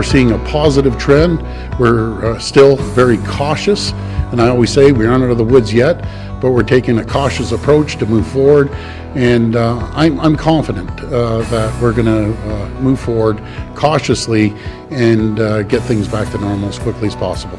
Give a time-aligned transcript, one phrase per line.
[0.00, 1.42] we're seeing a positive trend.
[1.78, 3.92] We're uh, still very cautious,
[4.32, 6.00] and I always say we're not out of the woods yet,
[6.40, 8.70] but we're taking a cautious approach to move forward.
[9.14, 13.42] And uh, I'm, I'm confident uh, that we're going to uh, move forward
[13.74, 14.54] cautiously
[14.88, 17.58] and uh, get things back to normal as quickly as possible.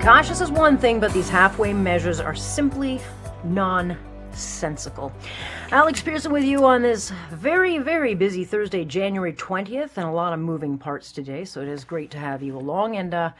[0.00, 3.00] Cautious is one thing, but these halfway measures are simply
[3.44, 5.12] nonsensical.
[5.72, 10.32] Alex Pearson with you on this very, very busy Thursday, January 20th, and a lot
[10.32, 13.30] of moving parts today, so it is great to have you along, and uh,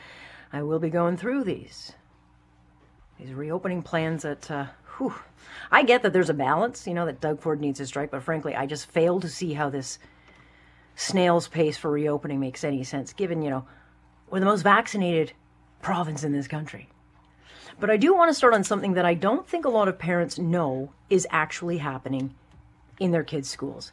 [0.53, 1.93] I will be going through these.
[3.21, 5.15] These reopening plans that, uh, whew,
[5.71, 8.25] I get that there's a balance, you know, that Doug Ford needs to strike, but
[8.25, 10.01] frankly, I just fail to see how this
[10.97, 13.67] snail's pace for reopening makes any sense, given, you know,
[14.31, 15.33] we're the most vaccinated
[15.81, 16.89] province in this country.
[17.79, 19.99] But I do want to start on something that I don't think a lot of
[19.99, 22.35] parents know is actually happening
[22.99, 23.93] in their kids' schools.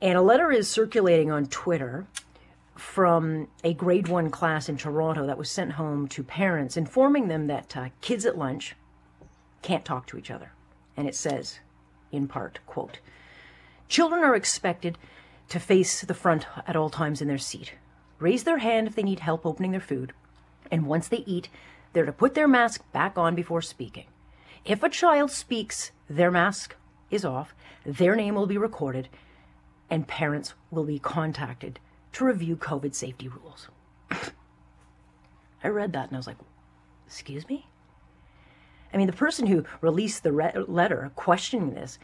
[0.00, 2.06] And a letter is circulating on Twitter
[2.74, 7.46] from a grade one class in Toronto that was sent home to parents, informing them
[7.48, 8.74] that uh, kids at lunch
[9.62, 10.52] can't talk to each other.
[10.96, 11.58] And it says,
[12.12, 12.98] in part, quote,
[13.88, 14.98] Children are expected
[15.48, 17.74] to face the front at all times in their seat,
[18.18, 20.12] raise their hand if they need help opening their food,
[20.70, 21.48] and once they eat,
[21.92, 24.06] they're to put their mask back on before speaking.
[24.64, 26.76] If a child speaks, their mask
[27.10, 29.08] is off, their name will be recorded,
[29.88, 31.80] and parents will be contacted
[32.12, 33.68] to review COVID safety rules.
[35.64, 36.36] I read that and I was like,
[37.06, 37.66] excuse me?
[38.92, 41.98] I mean, the person who released the re- letter questioning this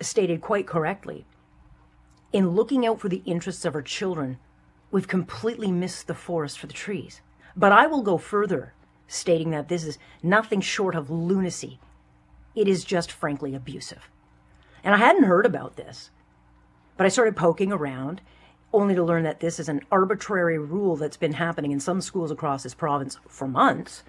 [0.00, 1.26] stated quite correctly
[2.32, 4.38] in looking out for the interests of our children,
[4.90, 7.20] we've completely missed the forest for the trees.
[7.54, 8.72] But I will go further,
[9.12, 11.78] stating that this is nothing short of lunacy.
[12.54, 14.10] It is just frankly abusive.
[14.82, 16.10] And I hadn't heard about this,
[16.96, 18.20] but I started poking around
[18.72, 22.30] only to learn that this is an arbitrary rule that's been happening in some schools
[22.30, 24.02] across this province for months.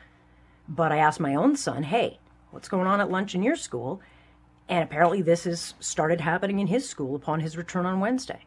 [0.68, 2.20] But I asked my own son, hey,
[2.52, 4.02] what's going on at lunch in your school?
[4.70, 8.46] And apparently, this has started happening in his school upon his return on Wednesday.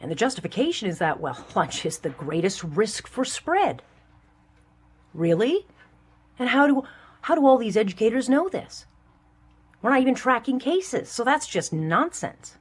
[0.00, 3.82] And the justification is that, well, lunch is the greatest risk for spread.
[5.14, 5.66] Really?
[6.38, 6.82] And how do,
[7.22, 8.86] how do all these educators know this?
[9.80, 12.56] We're not even tracking cases, so that's just nonsense.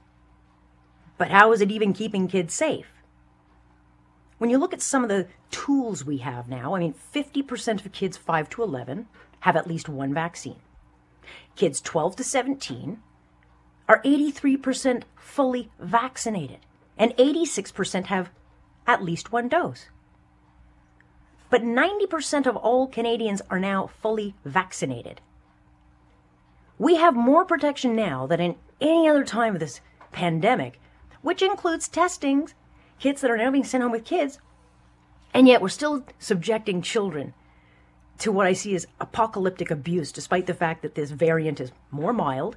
[1.17, 2.87] But how is it even keeping kids safe?
[4.39, 7.91] When you look at some of the tools we have now, I mean, 50% of
[7.91, 9.07] kids 5 to 11
[9.41, 10.59] have at least one vaccine.
[11.55, 12.99] Kids 12 to 17
[13.87, 16.59] are 83% fully vaccinated
[16.97, 18.31] and 86% have
[18.87, 19.89] at least one dose.
[21.51, 25.21] But 90% of all Canadians are now fully vaccinated.
[26.79, 29.81] We have more protection now than in any other time of this
[30.11, 30.79] pandemic,
[31.21, 32.55] which includes testings,
[32.99, 34.39] kits that are now being sent home with kids,
[35.33, 37.33] and yet we're still subjecting children
[38.17, 42.13] to what I see as apocalyptic abuse, despite the fact that this variant is more
[42.13, 42.55] mild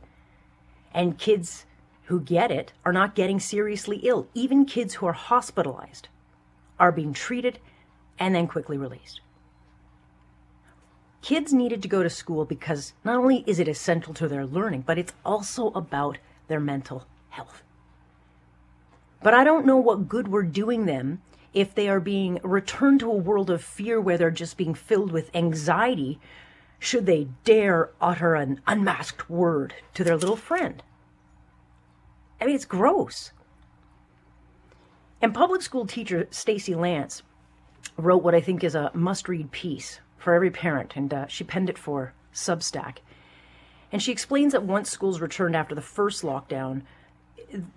[0.93, 1.66] and kids
[2.05, 4.28] who get it are not getting seriously ill.
[4.34, 6.09] Even kids who are hospitalized
[6.78, 7.59] are being treated
[8.19, 9.20] and then quickly released.
[11.22, 14.82] Kids needed to go to school because not only is it essential to their learning,
[14.82, 17.62] but it's also about their mental health.
[19.22, 21.22] But I don't know what good we're doing them
[21.54, 25.12] if they are being returned to a world of fear where they're just being filled
[25.12, 26.20] with anxiety
[26.78, 30.82] should they dare utter an unmasked word to their little friend.
[32.38, 33.32] I mean, it's gross.
[35.22, 37.22] And public school teacher Stacy Lance
[37.97, 41.45] wrote what I think is a must read piece for every parent, and uh, she
[41.45, 42.99] penned it for Substack.
[43.93, 46.82] And she explains that once schools returned after the first lockdown,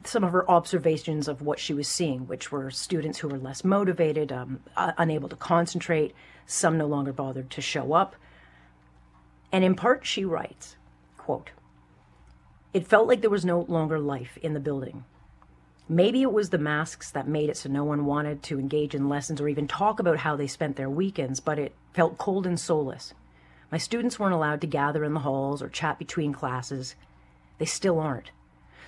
[0.04, 3.64] some of her observations of what she was seeing, which were students who were less
[3.64, 6.16] motivated, um, uh, unable to concentrate,
[6.46, 8.16] some no longer bothered to show up.
[9.52, 10.78] And in part, she writes,
[11.18, 11.52] quote,
[12.74, 15.04] it felt like there was no longer life in the building.
[15.90, 19.08] Maybe it was the masks that made it so no one wanted to engage in
[19.08, 22.60] lessons or even talk about how they spent their weekends, but it felt cold and
[22.60, 23.14] soulless.
[23.72, 26.96] My students weren't allowed to gather in the halls or chat between classes.
[27.58, 28.32] They still aren't.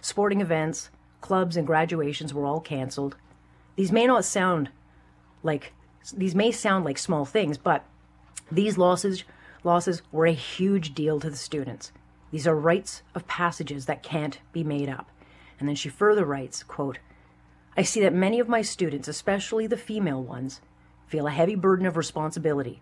[0.02, 0.90] Sporting events,
[1.22, 3.16] clubs, and graduations were all canceled.
[3.76, 4.70] These may not sound
[5.44, 5.74] like
[6.14, 7.86] these may sound like small things, but
[8.52, 9.24] these losses
[9.64, 11.92] losses were a huge deal to the students.
[12.32, 15.10] These are rites of passages that can't be made up.
[15.60, 17.00] And then she further writes, quote,
[17.78, 20.62] I see that many of my students, especially the female ones,
[21.08, 22.82] feel a heavy burden of responsibility.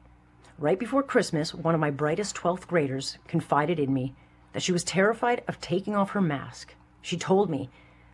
[0.57, 4.15] Right before Christmas, one of my brightest 12th graders confided in me
[4.53, 6.73] that she was terrified of taking off her mask.
[7.01, 7.69] She told me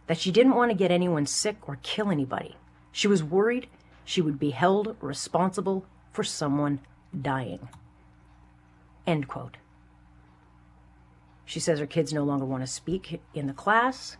[0.07, 2.57] that she didn't want to get anyone sick or kill anybody.
[2.92, 3.68] She was worried
[4.06, 6.80] she would be held responsible for someone
[7.19, 7.69] dying.
[9.07, 9.57] End quote.
[11.45, 14.18] She says her kids no longer want to speak in the class.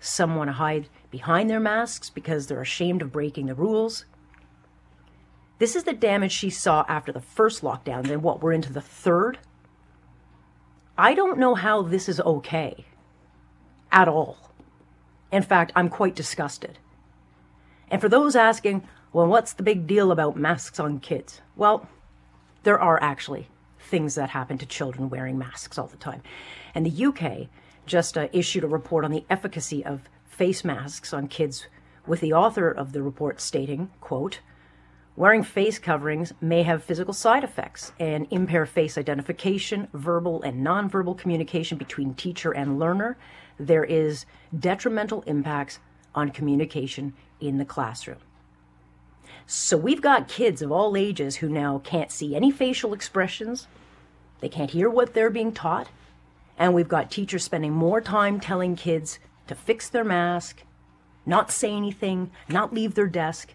[0.00, 4.04] Some want to hide behind their masks because they're ashamed of breaking the rules.
[5.58, 8.82] This is the damage she saw after the first lockdown, then what, we're into the
[8.82, 9.38] third?
[10.98, 12.84] I don't know how this is okay
[13.90, 14.50] at all.
[15.32, 16.78] In fact, I'm quite disgusted.
[17.90, 21.40] And for those asking, well, what's the big deal about masks on kids?
[21.56, 21.88] Well,
[22.64, 23.48] there are actually
[23.78, 26.22] things that happen to children wearing masks all the time.
[26.74, 27.48] And the UK
[27.86, 31.66] just uh, issued a report on the efficacy of face masks on kids
[32.06, 34.40] with the author of the report stating, quote,
[35.16, 41.16] Wearing face coverings may have physical side effects and impair face identification, verbal and nonverbal
[41.16, 43.16] communication between teacher and learner.
[43.58, 44.26] There is
[44.58, 45.78] detrimental impacts
[46.14, 48.18] on communication in the classroom.
[49.46, 53.68] So we've got kids of all ages who now can't see any facial expressions,
[54.40, 55.88] they can't hear what they're being taught,
[56.58, 60.62] and we've got teachers spending more time telling kids to fix their mask,
[61.24, 63.54] not say anything, not leave their desk,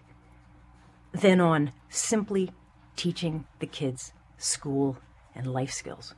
[1.12, 2.50] than on simply
[2.96, 4.96] teaching the kids school
[5.34, 6.14] and life skills.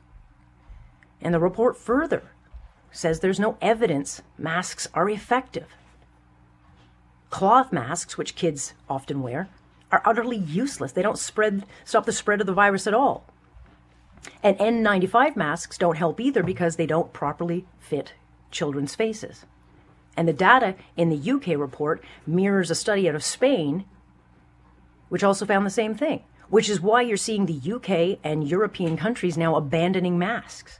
[1.21, 2.23] And the report further
[2.91, 5.67] says there's no evidence masks are effective.
[7.29, 9.49] Cloth masks, which kids often wear,
[9.91, 10.91] are utterly useless.
[10.91, 13.25] They don't spread stop the spread of the virus at all.
[14.41, 18.13] And N95 masks don't help either because they don't properly fit
[18.51, 19.45] children's faces.
[20.17, 23.85] And the data in the UK report mirrors a study out of Spain,
[25.09, 28.97] which also found the same thing, which is why you're seeing the UK and European
[28.97, 30.79] countries now abandoning masks.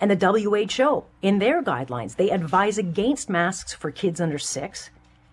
[0.00, 4.90] And the WHO, in their guidelines, they advise against masks for kids under six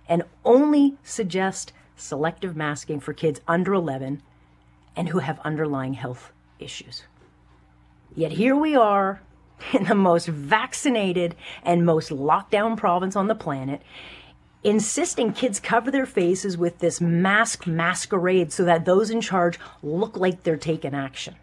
[0.07, 4.21] and only suggest selective masking for kids under 11
[4.95, 6.31] and who have underlying health
[6.63, 7.03] issues.
[8.15, 9.21] Yet here we are
[9.73, 13.81] in the most vaccinated and most locked down province on the planet,
[14.63, 20.17] insisting kids cover their faces with this mask masquerade so that those in charge look
[20.17, 21.35] like they're taking action.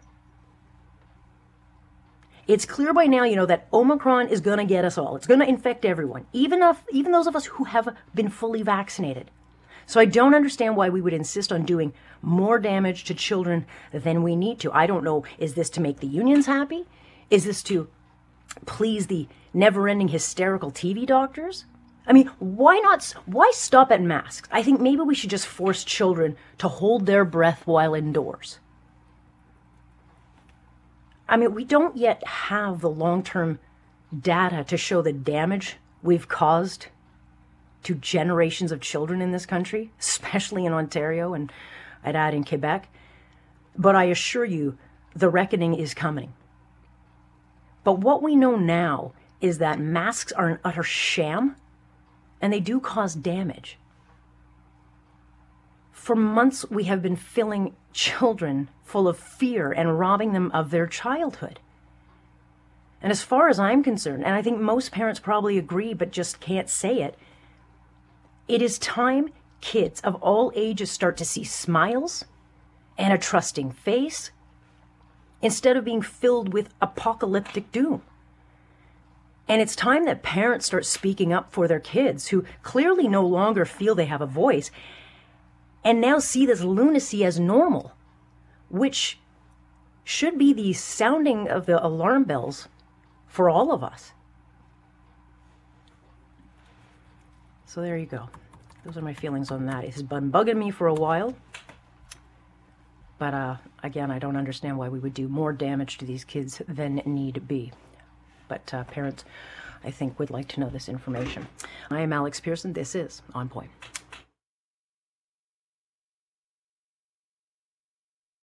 [2.47, 5.15] It's clear by now, you know, that Omicron is going to get us all.
[5.15, 8.63] It's going to infect everyone, even if, even those of us who have been fully
[8.63, 9.29] vaccinated.
[9.85, 14.23] So I don't understand why we would insist on doing more damage to children than
[14.23, 14.71] we need to.
[14.71, 15.25] I don't know.
[15.37, 16.85] Is this to make the unions happy?
[17.29, 17.87] Is this to
[18.65, 21.65] please the never ending hysterical TV doctors?
[22.07, 23.03] I mean, why not?
[23.25, 24.49] Why stop at masks?
[24.51, 28.59] I think maybe we should just force children to hold their breath while indoors.
[31.29, 33.59] I mean, we don't yet have the long term
[34.17, 36.87] data to show the damage we've caused
[37.83, 41.51] to generations of children in this country, especially in Ontario and
[42.03, 42.87] I'd add in Quebec.
[43.77, 44.77] But I assure you,
[45.15, 46.33] the reckoning is coming.
[47.83, 51.55] But what we know now is that masks are an utter sham
[52.41, 53.77] and they do cause damage.
[55.91, 60.87] For months, we have been filling children full of fear and robbing them of their
[60.87, 61.59] childhood.
[63.01, 66.39] And as far as I'm concerned, and I think most parents probably agree but just
[66.39, 67.17] can't say it,
[68.51, 69.29] it is time
[69.61, 72.25] kids of all ages start to see smiles
[72.97, 74.31] and a trusting face
[75.41, 78.01] instead of being filled with apocalyptic doom.
[79.47, 83.63] And it's time that parents start speaking up for their kids who clearly no longer
[83.63, 84.69] feel they have a voice
[85.81, 87.93] and now see this lunacy as normal,
[88.69, 89.17] which
[90.03, 92.67] should be the sounding of the alarm bells
[93.27, 94.11] for all of us.
[97.65, 98.27] So there you go.
[98.83, 99.83] Those are my feelings on that.
[99.83, 101.35] It's been bugging me for a while.
[103.19, 106.61] But uh, again, I don't understand why we would do more damage to these kids
[106.67, 107.71] than need be.
[108.47, 109.23] But uh, parents,
[109.83, 111.47] I think, would like to know this information.
[111.91, 112.73] I am Alex Pearson.
[112.73, 113.69] This is On Point.